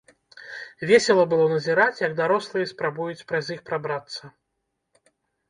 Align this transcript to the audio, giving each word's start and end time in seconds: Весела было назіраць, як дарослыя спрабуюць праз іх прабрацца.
Весела 0.91 1.25
было 1.33 1.43
назіраць, 1.55 2.01
як 2.07 2.15
дарослыя 2.21 2.71
спрабуюць 2.73 3.25
праз 3.33 3.45
іх 3.59 3.63
прабрацца. 3.69 4.23